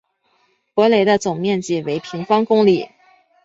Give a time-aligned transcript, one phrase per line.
[0.73, 2.89] 博雷的总面积为平方公里。